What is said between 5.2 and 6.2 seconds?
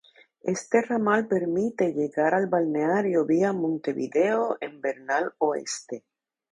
Oeste.